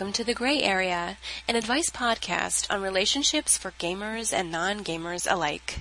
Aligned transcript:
welcome 0.00 0.14
to 0.14 0.24
The 0.24 0.32
Grey 0.32 0.62
Area, 0.62 1.18
an 1.46 1.56
advice 1.56 1.90
podcast 1.90 2.66
on 2.70 2.80
relationships 2.80 3.58
for 3.58 3.72
gamers 3.72 4.32
and 4.32 4.50
non 4.50 4.82
gamers 4.82 5.30
alike. 5.30 5.80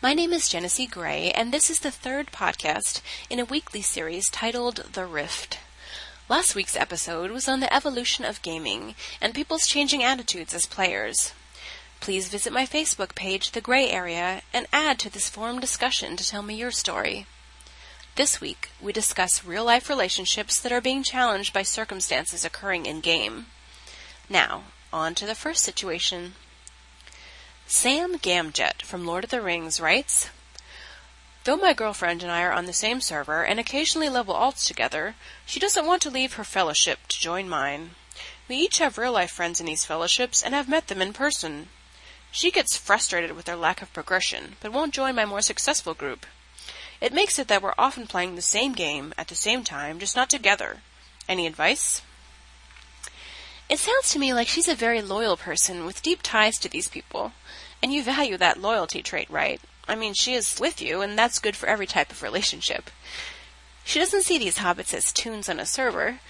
My 0.00 0.14
name 0.14 0.32
is 0.32 0.48
Jenesee 0.48 0.88
Grey, 0.88 1.32
and 1.32 1.50
this 1.50 1.68
is 1.68 1.80
the 1.80 1.90
third 1.90 2.28
podcast 2.28 3.00
in 3.28 3.40
a 3.40 3.44
weekly 3.44 3.82
series 3.82 4.30
titled 4.30 4.76
The 4.92 5.04
Rift. 5.04 5.58
Last 6.28 6.54
week's 6.54 6.76
episode 6.76 7.32
was 7.32 7.48
on 7.48 7.58
the 7.58 7.74
evolution 7.74 8.24
of 8.24 8.40
gaming 8.42 8.94
and 9.20 9.34
people's 9.34 9.66
changing 9.66 10.00
attitudes 10.00 10.54
as 10.54 10.64
players. 10.66 11.32
Please 11.98 12.28
visit 12.28 12.52
my 12.52 12.66
Facebook 12.66 13.16
page, 13.16 13.50
The 13.50 13.60
Grey 13.60 13.90
Area, 13.90 14.42
and 14.52 14.68
add 14.72 15.00
to 15.00 15.10
this 15.10 15.28
forum 15.28 15.58
discussion 15.58 16.16
to 16.16 16.24
tell 16.24 16.42
me 16.42 16.54
your 16.54 16.70
story. 16.70 17.26
This 18.14 18.40
week, 18.40 18.68
we 18.80 18.92
discuss 18.92 19.44
real 19.44 19.64
life 19.64 19.88
relationships 19.88 20.60
that 20.60 20.70
are 20.70 20.80
being 20.80 21.02
challenged 21.02 21.52
by 21.52 21.64
circumstances 21.64 22.44
occurring 22.44 22.86
in 22.86 23.00
game. 23.00 23.46
Now, 24.28 24.64
on 24.92 25.14
to 25.16 25.26
the 25.26 25.34
first 25.34 25.62
situation. 25.62 26.34
Sam 27.66 28.18
Gamgee 28.18 28.82
from 28.82 29.06
Lord 29.06 29.24
of 29.24 29.30
the 29.30 29.40
Rings 29.40 29.80
writes 29.80 30.30
Though 31.44 31.56
my 31.56 31.72
girlfriend 31.72 32.24
and 32.24 32.32
I 32.32 32.42
are 32.42 32.52
on 32.52 32.66
the 32.66 32.72
same 32.72 33.00
server 33.00 33.44
and 33.44 33.60
occasionally 33.60 34.08
level 34.08 34.34
alts 34.34 34.66
together, 34.66 35.14
she 35.46 35.60
doesn't 35.60 35.86
want 35.86 36.02
to 36.02 36.10
leave 36.10 36.32
her 36.32 36.44
fellowship 36.44 37.06
to 37.06 37.20
join 37.20 37.48
mine. 37.48 37.94
We 38.48 38.56
each 38.56 38.78
have 38.78 38.98
real 38.98 39.12
life 39.12 39.30
friends 39.30 39.60
in 39.60 39.66
these 39.66 39.84
fellowships 39.84 40.42
and 40.42 40.54
have 40.54 40.68
met 40.68 40.88
them 40.88 41.00
in 41.00 41.12
person. 41.12 41.68
She 42.32 42.50
gets 42.50 42.76
frustrated 42.76 43.36
with 43.36 43.44
their 43.44 43.54
lack 43.54 43.80
of 43.80 43.92
progression, 43.92 44.56
but 44.60 44.72
won't 44.72 44.92
join 44.94 45.14
my 45.14 45.24
more 45.24 45.40
successful 45.40 45.94
group. 45.94 46.26
It 47.00 47.12
makes 47.12 47.38
it 47.38 47.46
that 47.46 47.62
we're 47.62 47.74
often 47.78 48.08
playing 48.08 48.34
the 48.34 48.42
same 48.42 48.72
game 48.72 49.14
at 49.16 49.28
the 49.28 49.36
same 49.36 49.62
time, 49.62 50.00
just 50.00 50.16
not 50.16 50.28
together. 50.28 50.82
Any 51.28 51.46
advice? 51.46 52.02
It 53.68 53.78
sounds 53.78 54.10
to 54.12 54.18
me 54.18 54.32
like 54.32 54.48
she's 54.48 54.68
a 54.68 54.74
very 54.74 55.02
loyal 55.02 55.36
person 55.36 55.84
with 55.84 56.02
deep 56.02 56.20
ties 56.22 56.58
to 56.58 56.68
these 56.68 56.88
people. 56.88 57.32
And 57.82 57.92
you 57.92 58.02
value 58.02 58.36
that 58.36 58.60
loyalty 58.60 59.02
trait, 59.02 59.28
right? 59.28 59.60
I 59.88 59.94
mean, 59.94 60.14
she 60.14 60.34
is 60.34 60.58
with 60.58 60.80
you, 60.80 61.00
and 61.00 61.18
that's 61.18 61.38
good 61.38 61.56
for 61.56 61.68
every 61.68 61.86
type 61.86 62.10
of 62.10 62.22
relationship. 62.22 62.90
She 63.84 63.98
doesn't 63.98 64.22
see 64.22 64.38
these 64.38 64.58
hobbits 64.58 64.94
as 64.94 65.12
toons 65.12 65.48
on 65.48 65.60
a 65.60 65.66
server, 65.66 66.20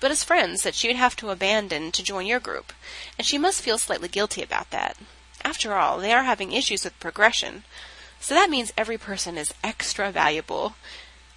but 0.00 0.10
as 0.10 0.24
friends 0.24 0.62
that 0.62 0.74
she 0.74 0.88
would 0.88 0.96
have 0.96 1.16
to 1.16 1.30
abandon 1.30 1.92
to 1.92 2.02
join 2.02 2.26
your 2.26 2.40
group, 2.40 2.72
and 3.16 3.26
she 3.26 3.38
must 3.38 3.62
feel 3.62 3.78
slightly 3.78 4.08
guilty 4.08 4.42
about 4.42 4.70
that. 4.70 4.96
After 5.44 5.74
all, 5.74 5.98
they 5.98 6.12
are 6.12 6.24
having 6.24 6.52
issues 6.52 6.84
with 6.84 6.98
progression, 6.98 7.64
so 8.20 8.34
that 8.34 8.50
means 8.50 8.72
every 8.76 8.98
person 8.98 9.38
is 9.38 9.54
extra 9.62 10.10
valuable. 10.10 10.74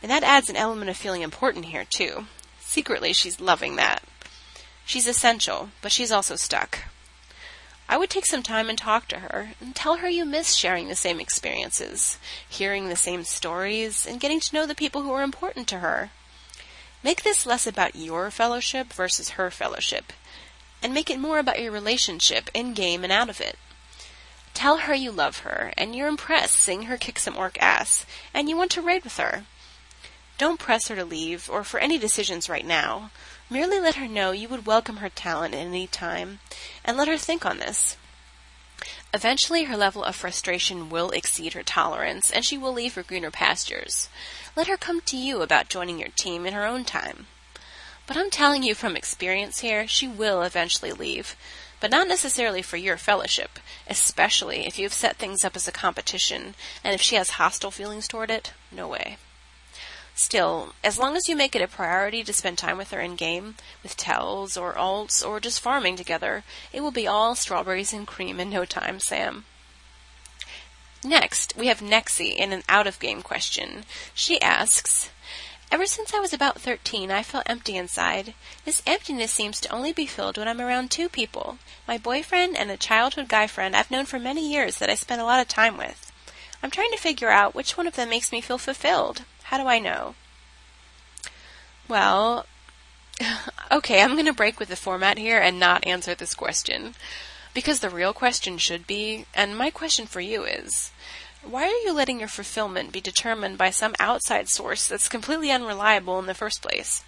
And 0.01 0.09
that 0.09 0.23
adds 0.23 0.49
an 0.49 0.55
element 0.55 0.89
of 0.89 0.97
feeling 0.97 1.21
important 1.21 1.65
here, 1.65 1.85
too. 1.85 2.25
Secretly, 2.59 3.13
she's 3.13 3.41
loving 3.41 3.75
that. 3.75 4.01
She's 4.89 5.05
essential, 5.05 5.69
but 5.83 5.91
she's 5.91 6.11
also 6.11 6.35
stuck. 6.35 6.79
I 7.87 7.95
would 7.95 8.09
take 8.09 8.25
some 8.25 8.41
time 8.41 8.69
and 8.69 8.75
talk 8.75 9.07
to 9.09 9.19
her 9.19 9.51
and 9.61 9.75
tell 9.75 9.97
her 9.97 10.09
you 10.09 10.25
miss 10.25 10.55
sharing 10.55 10.87
the 10.87 10.95
same 10.95 11.19
experiences, 11.19 12.17
hearing 12.49 12.89
the 12.89 12.95
same 12.95 13.23
stories, 13.23 14.07
and 14.07 14.19
getting 14.19 14.39
to 14.39 14.55
know 14.55 14.65
the 14.65 14.73
people 14.73 15.03
who 15.03 15.11
are 15.11 15.21
important 15.21 15.67
to 15.67 15.77
her. 15.77 16.09
Make 17.03 17.21
this 17.21 17.45
less 17.45 17.67
about 17.67 17.95
your 17.95 18.31
fellowship 18.31 18.91
versus 18.91 19.37
her 19.37 19.51
fellowship, 19.51 20.11
and 20.81 20.91
make 20.91 21.11
it 21.11 21.19
more 21.19 21.37
about 21.37 21.61
your 21.61 21.71
relationship 21.71 22.49
in 22.55 22.73
game 22.73 23.03
and 23.03 23.13
out 23.13 23.29
of 23.29 23.39
it. 23.39 23.59
Tell 24.55 24.77
her 24.77 24.95
you 24.95 25.11
love 25.11 25.41
her, 25.41 25.71
and 25.77 25.95
you're 25.95 26.07
impressed 26.07 26.55
seeing 26.55 26.85
her 26.85 26.97
kick 26.97 27.19
some 27.19 27.37
orc 27.37 27.61
ass, 27.61 28.07
and 28.33 28.49
you 28.49 28.57
want 28.57 28.71
to 28.71 28.81
raid 28.81 29.03
with 29.03 29.17
her. 29.17 29.45
Don't 30.39 30.59
press 30.59 30.87
her 30.87 30.95
to 30.95 31.05
leave, 31.05 31.49
or 31.51 31.63
for 31.63 31.79
any 31.79 31.99
decisions 31.99 32.49
right 32.49 32.65
now. 32.65 33.11
Merely 33.49 33.79
let 33.79 33.95
her 33.95 34.07
know 34.07 34.31
you 34.31 34.49
would 34.49 34.65
welcome 34.65 34.97
her 34.97 35.09
talent 35.09 35.53
at 35.53 35.59
any 35.59 35.85
time, 35.85 36.39
and 36.83 36.97
let 36.97 37.07
her 37.07 37.17
think 37.17 37.45
on 37.45 37.59
this. 37.59 37.97
Eventually, 39.13 39.65
her 39.65 39.77
level 39.77 40.03
of 40.03 40.15
frustration 40.15 40.89
will 40.89 41.11
exceed 41.11 41.53
her 41.53 41.61
tolerance, 41.61 42.31
and 42.31 42.43
she 42.45 42.57
will 42.57 42.73
leave 42.73 42.93
for 42.93 43.03
greener 43.03 43.29
pastures. 43.29 44.09
Let 44.55 44.67
her 44.67 44.77
come 44.77 45.01
to 45.01 45.17
you 45.17 45.43
about 45.43 45.69
joining 45.69 45.99
your 45.99 46.09
team 46.15 46.47
in 46.47 46.53
her 46.53 46.65
own 46.65 46.85
time. 46.85 47.27
But 48.07 48.17
I'm 48.17 48.31
telling 48.31 48.63
you 48.63 48.73
from 48.73 48.95
experience 48.95 49.59
here, 49.59 49.87
she 49.87 50.07
will 50.07 50.41
eventually 50.41 50.91
leave 50.91 51.35
but 51.79 51.91
not 51.91 52.07
necessarily 52.07 52.61
for 52.61 52.77
your 52.77 52.97
fellowship, 52.97 53.59
especially 53.87 54.67
if 54.67 54.77
you've 54.77 54.93
set 54.93 55.15
things 55.15 55.45
up 55.45 55.55
as 55.55 55.67
a 55.67 55.71
competition, 55.71 56.55
and 56.83 56.93
if 56.93 57.01
she 57.01 57.15
has 57.15 57.31
hostile 57.31 57.71
feelings 57.71 58.07
toward 58.07 58.29
it, 58.29 58.51
no 58.71 58.87
way. 58.87 59.17
Still, 60.21 60.73
as 60.83 60.99
long 60.99 61.15
as 61.15 61.29
you 61.29 61.35
make 61.37 61.55
it 61.55 61.61
a 61.61 61.67
priority 61.69 62.25
to 62.25 62.33
spend 62.33 62.57
time 62.57 62.77
with 62.77 62.91
her 62.91 62.99
in 62.99 63.15
game, 63.15 63.55
with 63.81 63.95
tells 63.95 64.57
or 64.57 64.73
alts 64.73 65.25
or 65.25 65.39
just 65.39 65.61
farming 65.61 65.95
together, 65.95 66.43
it 66.73 66.81
will 66.81 66.91
be 66.91 67.07
all 67.07 67.35
strawberries 67.35 67.93
and 67.93 68.05
cream 68.05 68.37
in 68.37 68.49
no 68.49 68.65
time, 68.65 68.99
Sam. 68.99 69.45
Next, 71.05 71.55
we 71.55 71.67
have 71.67 71.79
Nexie 71.79 72.35
in 72.35 72.51
an 72.51 72.63
out 72.67 72.85
of 72.85 72.99
game 72.99 73.21
question. 73.21 73.85
She 74.13 74.41
asks, 74.41 75.09
Ever 75.71 75.85
since 75.85 76.13
I 76.13 76.19
was 76.19 76.33
about 76.33 76.59
13, 76.59 77.11
I 77.11 77.23
felt 77.23 77.49
empty 77.49 77.77
inside. 77.77 78.33
This 78.65 78.83
emptiness 78.85 79.31
seems 79.31 79.61
to 79.61 79.71
only 79.71 79.93
be 79.93 80.05
filled 80.05 80.37
when 80.37 80.49
I'm 80.49 80.59
around 80.59 80.91
two 80.91 81.07
people 81.07 81.59
my 81.87 81.97
boyfriend 81.97 82.57
and 82.57 82.69
a 82.69 82.75
childhood 82.75 83.29
guy 83.29 83.47
friend 83.47 83.73
I've 83.73 83.89
known 83.89 84.05
for 84.05 84.19
many 84.19 84.51
years 84.51 84.79
that 84.79 84.89
I 84.89 84.95
spend 84.95 85.21
a 85.21 85.25
lot 85.25 85.39
of 85.39 85.47
time 85.47 85.77
with. 85.77 86.11
I'm 86.61 86.71
trying 86.71 86.91
to 86.91 86.97
figure 86.97 87.29
out 87.29 87.55
which 87.55 87.77
one 87.77 87.87
of 87.87 87.95
them 87.95 88.09
makes 88.09 88.33
me 88.33 88.41
feel 88.41 88.57
fulfilled. 88.57 89.23
How 89.49 89.57
do 89.57 89.65
I 89.65 89.79
know? 89.79 90.13
Well, 91.87 92.45
okay, 93.71 94.03
I'm 94.03 94.13
going 94.13 94.27
to 94.27 94.31
break 94.33 94.59
with 94.59 94.69
the 94.69 94.75
format 94.75 95.17
here 95.17 95.39
and 95.39 95.59
not 95.59 95.87
answer 95.87 96.13
this 96.13 96.35
question. 96.35 96.93
Because 97.55 97.79
the 97.79 97.89
real 97.89 98.13
question 98.13 98.59
should 98.59 98.85
be, 98.85 99.25
and 99.33 99.57
my 99.57 99.71
question 99.71 100.05
for 100.05 100.21
you 100.21 100.43
is, 100.43 100.91
why 101.41 101.63
are 101.63 101.81
you 101.83 101.93
letting 101.93 102.19
your 102.19 102.27
fulfillment 102.27 102.91
be 102.91 103.01
determined 103.01 103.57
by 103.57 103.71
some 103.71 103.95
outside 103.99 104.49
source 104.49 104.87
that's 104.87 105.09
completely 105.09 105.49
unreliable 105.49 106.19
in 106.19 106.27
the 106.27 106.35
first 106.35 106.61
place? 106.61 107.03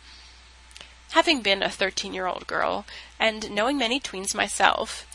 Having 1.12 1.44
been 1.44 1.62
a 1.62 1.70
13 1.70 2.12
year 2.12 2.26
old 2.26 2.48
girl, 2.48 2.86
and 3.20 3.52
knowing 3.52 3.78
many 3.78 4.00
tweens 4.00 4.34
myself, 4.34 5.06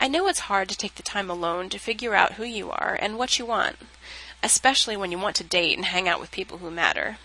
I 0.00 0.08
know 0.08 0.26
it's 0.26 0.50
hard 0.50 0.68
to 0.70 0.76
take 0.76 0.96
the 0.96 1.04
time 1.04 1.30
alone 1.30 1.68
to 1.68 1.78
figure 1.78 2.16
out 2.16 2.32
who 2.32 2.42
you 2.42 2.72
are 2.72 2.98
and 3.00 3.16
what 3.16 3.38
you 3.38 3.46
want, 3.46 3.76
especially 4.44 4.96
when 4.96 5.10
you 5.10 5.18
want 5.18 5.34
to 5.36 5.42
date 5.42 5.76
and 5.76 5.86
hang 5.86 6.06
out 6.06 6.20
with 6.20 6.30
people 6.30 6.58
who 6.58 6.70
matter. 6.70 7.16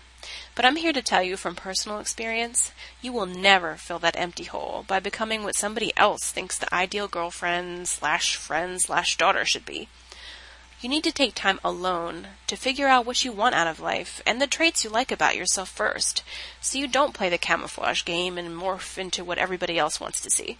But 0.54 0.64
I'm 0.64 0.76
here 0.76 0.92
to 0.92 1.02
tell 1.02 1.22
you 1.22 1.36
from 1.36 1.54
personal 1.54 2.00
experience, 2.00 2.72
you 3.02 3.12
will 3.12 3.26
never 3.26 3.76
fill 3.76 3.98
that 4.00 4.16
empty 4.16 4.44
hole 4.44 4.84
by 4.88 5.00
becoming 5.00 5.44
what 5.44 5.54
somebody 5.54 5.92
else 5.98 6.32
thinks 6.32 6.56
the 6.56 6.74
ideal 6.74 7.08
girlfriend 7.08 7.88
slash 7.88 8.36
friend 8.36 8.80
slash 8.80 9.16
daughter 9.18 9.44
should 9.44 9.66
be. 9.66 9.88
You 10.80 10.88
need 10.88 11.04
to 11.04 11.12
take 11.12 11.34
time 11.34 11.60
alone 11.62 12.28
to 12.46 12.56
figure 12.56 12.88
out 12.88 13.04
what 13.04 13.22
you 13.22 13.32
want 13.32 13.54
out 13.54 13.66
of 13.66 13.80
life 13.80 14.22
and 14.26 14.40
the 14.40 14.46
traits 14.46 14.82
you 14.82 14.88
like 14.88 15.12
about 15.12 15.36
yourself 15.36 15.68
first, 15.68 16.22
so 16.62 16.78
you 16.78 16.88
don't 16.88 17.12
play 17.12 17.28
the 17.28 17.36
camouflage 17.36 18.02
game 18.02 18.38
and 18.38 18.48
morph 18.48 18.96
into 18.96 19.22
what 19.22 19.36
everybody 19.36 19.78
else 19.78 20.00
wants 20.00 20.22
to 20.22 20.30
see. 20.30 20.56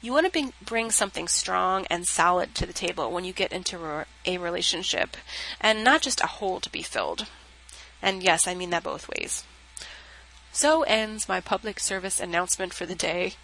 You 0.00 0.12
want 0.12 0.32
to 0.32 0.52
bring 0.64 0.90
something 0.92 1.26
strong 1.26 1.84
and 1.90 2.06
solid 2.06 2.54
to 2.54 2.66
the 2.66 2.72
table 2.72 3.10
when 3.10 3.24
you 3.24 3.32
get 3.32 3.52
into 3.52 4.04
a 4.24 4.38
relationship, 4.38 5.16
and 5.60 5.82
not 5.82 6.02
just 6.02 6.20
a 6.20 6.28
hole 6.28 6.60
to 6.60 6.70
be 6.70 6.82
filled. 6.82 7.26
And 8.00 8.22
yes, 8.22 8.46
I 8.46 8.54
mean 8.54 8.70
that 8.70 8.84
both 8.84 9.08
ways. 9.08 9.42
So 10.52 10.82
ends 10.84 11.28
my 11.28 11.40
public 11.40 11.80
service 11.80 12.20
announcement 12.20 12.72
for 12.72 12.86
the 12.86 12.94
day. 12.94 13.34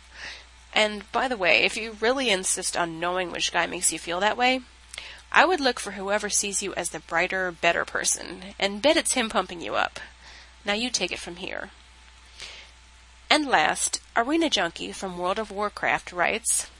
And 0.72 1.10
by 1.10 1.26
the 1.28 1.36
way, 1.36 1.64
if 1.64 1.76
you 1.76 1.96
really 2.00 2.30
insist 2.30 2.76
on 2.76 3.00
knowing 3.00 3.30
which 3.30 3.52
guy 3.52 3.66
makes 3.66 3.92
you 3.92 3.98
feel 3.98 4.20
that 4.20 4.36
way, 4.36 4.60
I 5.32 5.44
would 5.44 5.60
look 5.60 5.80
for 5.80 5.92
whoever 5.92 6.28
sees 6.28 6.62
you 6.62 6.72
as 6.74 6.90
the 6.90 7.00
brighter, 7.00 7.50
better 7.50 7.84
person, 7.84 8.54
and 8.58 8.80
bet 8.80 8.96
it's 8.96 9.14
him 9.14 9.28
pumping 9.28 9.60
you 9.60 9.74
up. 9.74 9.98
Now 10.64 10.74
you 10.74 10.90
take 10.90 11.10
it 11.10 11.18
from 11.18 11.36
here. 11.36 11.70
And 13.34 13.48
last, 13.48 14.00
Arena 14.14 14.48
Junkie 14.48 14.92
from 14.92 15.18
World 15.18 15.40
of 15.40 15.50
Warcraft 15.50 16.12
writes, 16.12 16.70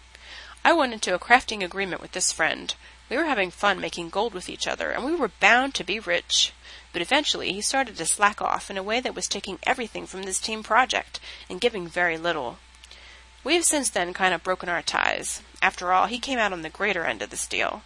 I 0.64 0.72
went 0.72 0.92
into 0.92 1.12
a 1.12 1.18
crafting 1.18 1.64
agreement 1.64 2.00
with 2.00 2.12
this 2.12 2.30
friend. 2.30 2.72
We 3.10 3.16
were 3.16 3.24
having 3.24 3.50
fun 3.50 3.80
making 3.80 4.10
gold 4.10 4.34
with 4.34 4.48
each 4.48 4.68
other, 4.68 4.92
and 4.92 5.04
we 5.04 5.16
were 5.16 5.32
bound 5.40 5.74
to 5.74 5.82
be 5.82 5.98
rich. 5.98 6.52
But 6.92 7.02
eventually 7.02 7.52
he 7.52 7.60
started 7.60 7.96
to 7.96 8.06
slack 8.06 8.40
off 8.40 8.70
in 8.70 8.78
a 8.78 8.84
way 8.84 9.00
that 9.00 9.16
was 9.16 9.26
taking 9.26 9.58
everything 9.64 10.06
from 10.06 10.22
this 10.22 10.38
team 10.38 10.62
project 10.62 11.18
and 11.50 11.60
giving 11.60 11.88
very 11.88 12.16
little. 12.16 12.58
We 13.42 13.56
have 13.56 13.64
since 13.64 13.90
then 13.90 14.14
kind 14.14 14.32
of 14.32 14.44
broken 14.44 14.68
our 14.68 14.80
ties. 14.80 15.42
After 15.60 15.92
all, 15.92 16.06
he 16.06 16.20
came 16.20 16.38
out 16.38 16.52
on 16.52 16.62
the 16.62 16.70
greater 16.70 17.04
end 17.04 17.20
of 17.20 17.30
this 17.30 17.48
deal 17.48 17.82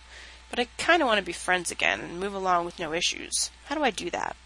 but 0.50 0.58
I 0.58 0.68
kind 0.76 1.02
of 1.02 1.08
want 1.08 1.18
to 1.18 1.24
be 1.24 1.32
friends 1.32 1.70
again 1.70 2.00
and 2.00 2.20
move 2.20 2.34
along 2.34 2.64
with 2.64 2.78
no 2.78 2.92
issues. 2.92 3.50
How 3.66 3.74
do 3.74 3.82
I 3.82 3.90
do 3.90 4.10
that? 4.10 4.36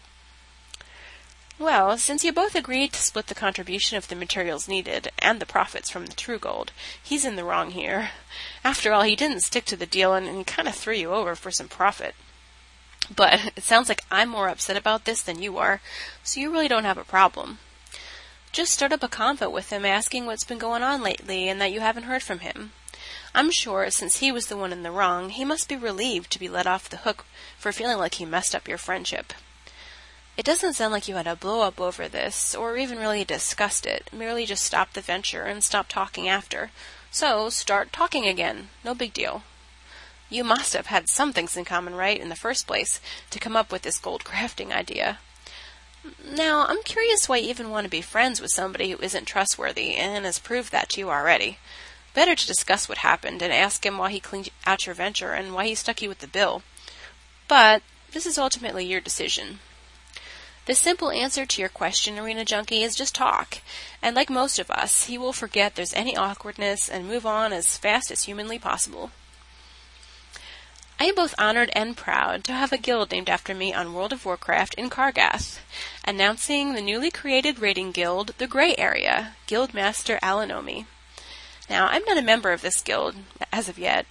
Well, 1.63 1.97
since 1.97 2.25
you 2.25 2.33
both 2.33 2.55
agreed 2.55 2.91
to 2.91 3.01
split 3.01 3.27
the 3.27 3.33
contribution 3.33 3.95
of 3.95 4.09
the 4.09 4.17
materials 4.17 4.67
needed 4.67 5.13
and 5.19 5.39
the 5.39 5.45
profits 5.45 5.89
from 5.89 6.07
the 6.07 6.13
true 6.13 6.37
gold, 6.37 6.73
he's 7.01 7.23
in 7.23 7.37
the 7.37 7.45
wrong 7.45 7.71
here. 7.71 8.09
After 8.65 8.91
all, 8.91 9.03
he 9.03 9.15
didn't 9.15 9.45
stick 9.45 9.63
to 9.67 9.77
the 9.77 9.85
deal 9.85 10.13
and, 10.13 10.27
and 10.27 10.39
he 10.39 10.43
kind 10.43 10.67
of 10.67 10.75
threw 10.75 10.93
you 10.93 11.13
over 11.13 11.35
for 11.35 11.51
some 11.51 11.69
profit. 11.69 12.15
But 13.15 13.53
it 13.55 13.63
sounds 13.63 13.87
like 13.87 14.03
I'm 14.11 14.27
more 14.27 14.49
upset 14.49 14.75
about 14.75 15.05
this 15.05 15.21
than 15.21 15.41
you 15.41 15.57
are, 15.57 15.79
so 16.21 16.41
you 16.41 16.51
really 16.51 16.67
don't 16.67 16.83
have 16.83 16.97
a 16.97 17.05
problem. 17.05 17.59
Just 18.51 18.73
start 18.73 18.91
up 18.91 19.01
a 19.01 19.07
convo 19.07 19.49
with 19.49 19.69
him 19.71 19.85
asking 19.85 20.25
what's 20.25 20.43
been 20.43 20.57
going 20.57 20.83
on 20.83 21.01
lately 21.01 21.47
and 21.47 21.61
that 21.61 21.71
you 21.71 21.79
haven't 21.79 22.03
heard 22.03 22.23
from 22.23 22.39
him. 22.39 22.73
I'm 23.33 23.51
sure, 23.51 23.89
since 23.89 24.17
he 24.17 24.33
was 24.33 24.47
the 24.47 24.57
one 24.57 24.73
in 24.73 24.83
the 24.83 24.91
wrong, 24.91 25.29
he 25.29 25.45
must 25.45 25.69
be 25.69 25.77
relieved 25.77 26.29
to 26.31 26.39
be 26.39 26.49
let 26.49 26.67
off 26.67 26.89
the 26.89 26.97
hook 27.07 27.23
for 27.57 27.71
feeling 27.71 27.99
like 27.99 28.15
he 28.15 28.25
messed 28.25 28.53
up 28.53 28.67
your 28.67 28.77
friendship. 28.77 29.31
It 30.35 30.45
doesn't 30.45 30.73
sound 30.73 30.91
like 30.91 31.07
you 31.07 31.15
had 31.15 31.27
a 31.27 31.35
blow 31.35 31.61
up 31.61 31.79
over 31.79 32.07
this, 32.07 32.55
or 32.55 32.75
even 32.75 32.97
really 32.97 33.23
discussed 33.23 33.85
it, 33.85 34.09
merely 34.11 34.47
just 34.47 34.65
stopped 34.65 34.95
the 34.95 35.01
venture 35.01 35.43
and 35.43 35.63
stopped 35.63 35.91
talking 35.91 36.27
after. 36.27 36.71
So, 37.11 37.51
start 37.51 37.93
talking 37.93 38.25
again. 38.25 38.69
No 38.83 38.95
big 38.95 39.13
deal. 39.13 39.43
You 40.31 40.43
must 40.43 40.73
have 40.73 40.87
had 40.87 41.07
some 41.07 41.33
things 41.33 41.55
in 41.55 41.65
common, 41.65 41.93
right, 41.93 42.19
in 42.19 42.29
the 42.29 42.35
first 42.35 42.65
place, 42.65 42.99
to 43.29 43.37
come 43.37 43.55
up 43.55 43.71
with 43.71 43.83
this 43.83 43.99
gold 43.99 44.23
crafting 44.25 44.71
idea. 44.71 45.19
Now, 46.27 46.65
I'm 46.65 46.81
curious 46.81 47.29
why 47.29 47.37
you 47.37 47.49
even 47.49 47.69
want 47.69 47.85
to 47.85 47.91
be 47.91 48.01
friends 48.01 48.41
with 48.41 48.49
somebody 48.49 48.89
who 48.89 48.97
isn't 48.97 49.25
trustworthy 49.25 49.93
and 49.95 50.25
has 50.25 50.39
proved 50.39 50.71
that 50.71 50.89
to 50.89 50.99
you 50.99 51.11
already. 51.11 51.59
Better 52.15 52.35
to 52.35 52.47
discuss 52.47 52.89
what 52.89 52.99
happened 52.99 53.43
and 53.43 53.53
ask 53.53 53.85
him 53.85 53.99
why 53.99 54.09
he 54.09 54.19
cleaned 54.19 54.49
out 54.65 54.87
your 54.87 54.95
venture 54.95 55.33
and 55.33 55.53
why 55.53 55.67
he 55.67 55.75
stuck 55.75 56.01
you 56.01 56.09
with 56.09 56.19
the 56.19 56.27
bill. 56.27 56.63
But 57.47 57.83
this 58.11 58.25
is 58.25 58.39
ultimately 58.39 58.85
your 58.85 58.99
decision. 58.99 59.59
The 60.65 60.75
simple 60.75 61.11
answer 61.11 61.45
to 61.45 61.61
your 61.61 61.69
question, 61.69 62.17
Arena 62.17 62.45
Junkie, 62.45 62.83
is 62.83 62.95
just 62.95 63.13
talk. 63.13 63.57
And 64.01 64.15
like 64.15 64.29
most 64.29 64.59
of 64.59 64.71
us, 64.71 65.05
he 65.05 65.17
will 65.17 65.33
forget 65.33 65.75
there's 65.75 65.93
any 65.93 66.15
awkwardness 66.15 66.87
and 66.87 67.07
move 67.07 67.25
on 67.25 67.51
as 67.51 67.77
fast 67.77 68.11
as 68.11 68.23
humanly 68.23 68.57
possible. 68.59 69.11
I 70.99 71.05
am 71.07 71.15
both 71.15 71.35
honored 71.37 71.69
and 71.75 71.97
proud 71.97 72.45
to 72.45 72.53
have 72.53 72.71
a 72.71 72.77
guild 72.77 73.11
named 73.11 73.29
after 73.29 73.53
me 73.53 73.73
on 73.73 73.93
World 73.93 74.13
of 74.13 74.25
Warcraft 74.25 74.75
in 74.75 74.89
Kargath, 74.89 75.59
announcing 76.05 76.73
the 76.73 76.81
newly 76.81 77.11
created 77.11 77.59
raiding 77.59 77.91
guild, 77.91 78.33
the 78.37 78.47
Grey 78.47 78.73
Area, 78.77 79.35
Guildmaster 79.47 80.17
Alanomi. 80.21 80.85
Now, 81.69 81.87
I'm 81.87 82.05
not 82.05 82.17
a 82.17 82.21
member 82.21 82.53
of 82.53 82.61
this 82.61 82.81
guild 82.81 83.15
as 83.51 83.67
of 83.67 83.77
yet, 83.77 84.05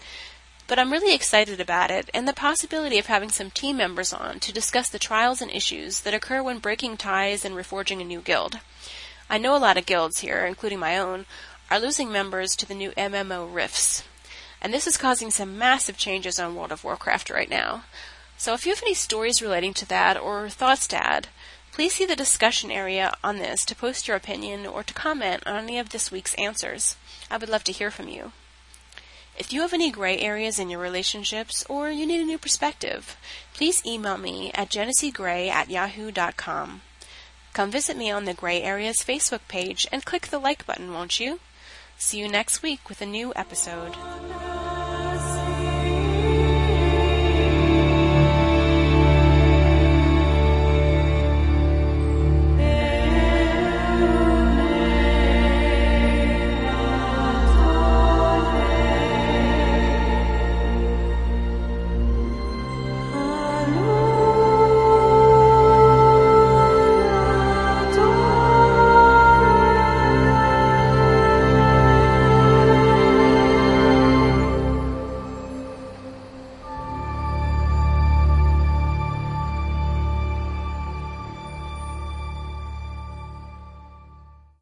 but 0.72 0.78
I'm 0.78 0.90
really 0.90 1.14
excited 1.14 1.60
about 1.60 1.90
it 1.90 2.08
and 2.14 2.26
the 2.26 2.32
possibility 2.32 2.98
of 2.98 3.04
having 3.04 3.28
some 3.28 3.50
team 3.50 3.76
members 3.76 4.10
on 4.10 4.40
to 4.40 4.54
discuss 4.54 4.88
the 4.88 4.98
trials 4.98 5.42
and 5.42 5.50
issues 5.50 6.00
that 6.00 6.14
occur 6.14 6.42
when 6.42 6.60
breaking 6.60 6.96
ties 6.96 7.44
and 7.44 7.54
reforging 7.54 8.00
a 8.00 8.04
new 8.04 8.22
guild. 8.22 8.58
I 9.28 9.36
know 9.36 9.54
a 9.54 9.60
lot 9.60 9.76
of 9.76 9.84
guilds 9.84 10.20
here, 10.20 10.46
including 10.46 10.78
my 10.78 10.96
own, 10.96 11.26
are 11.70 11.78
losing 11.78 12.10
members 12.10 12.56
to 12.56 12.64
the 12.64 12.72
new 12.74 12.92
MMO 12.92 13.54
rifts. 13.54 14.04
And 14.62 14.72
this 14.72 14.86
is 14.86 14.96
causing 14.96 15.30
some 15.30 15.58
massive 15.58 15.98
changes 15.98 16.38
on 16.38 16.54
World 16.54 16.72
of 16.72 16.84
Warcraft 16.84 17.28
right 17.28 17.50
now. 17.50 17.84
So 18.38 18.54
if 18.54 18.64
you 18.64 18.72
have 18.72 18.82
any 18.82 18.94
stories 18.94 19.42
relating 19.42 19.74
to 19.74 19.88
that 19.90 20.16
or 20.16 20.48
thoughts 20.48 20.88
to 20.88 21.06
add, 21.06 21.28
please 21.70 21.96
see 21.96 22.06
the 22.06 22.16
discussion 22.16 22.70
area 22.70 23.12
on 23.22 23.36
this 23.36 23.66
to 23.66 23.76
post 23.76 24.08
your 24.08 24.16
opinion 24.16 24.64
or 24.64 24.82
to 24.84 24.94
comment 24.94 25.42
on 25.46 25.54
any 25.56 25.78
of 25.78 25.90
this 25.90 26.10
week's 26.10 26.32
answers. 26.36 26.96
I 27.30 27.36
would 27.36 27.50
love 27.50 27.64
to 27.64 27.72
hear 27.72 27.90
from 27.90 28.08
you. 28.08 28.32
If 29.38 29.52
you 29.52 29.62
have 29.62 29.72
any 29.72 29.90
gray 29.90 30.18
areas 30.18 30.58
in 30.58 30.68
your 30.68 30.80
relationships 30.80 31.64
or 31.68 31.90
you 31.90 32.06
need 32.06 32.20
a 32.20 32.24
new 32.24 32.38
perspective, 32.38 33.16
please 33.54 33.84
email 33.86 34.18
me 34.18 34.50
at 34.54 34.70
jeneseegrey 34.70 35.48
at 35.48 35.70
yahoo.com. 35.70 36.82
Come 37.52 37.70
visit 37.70 37.96
me 37.96 38.10
on 38.10 38.24
the 38.24 38.34
Grey 38.34 38.62
Areas 38.62 39.02
Facebook 39.02 39.46
page 39.48 39.86
and 39.92 40.04
click 40.04 40.28
the 40.28 40.38
like 40.38 40.64
button, 40.64 40.92
won't 40.92 41.20
you? 41.20 41.40
See 41.98 42.18
you 42.18 42.28
next 42.28 42.62
week 42.62 42.88
with 42.88 43.02
a 43.02 43.06
new 43.06 43.32
episode. 43.36 43.94